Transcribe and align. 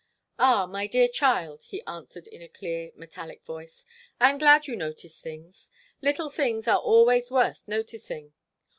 "Ah, 0.39 0.65
my 0.65 0.87
dear 0.87 1.07
child," 1.07 1.61
he 1.65 1.85
answered 1.85 2.25
in 2.25 2.41
a 2.41 2.49
clear, 2.49 2.91
metallic 2.95 3.43
voice, 3.45 3.85
"I 4.19 4.31
am 4.31 4.39
glad 4.39 4.65
you 4.65 4.75
notice 4.75 5.19
things. 5.19 5.69
Little 6.01 6.31
things 6.31 6.67
are 6.67 6.79
always 6.79 7.29
worth 7.29 7.61
noticing. 7.67 8.33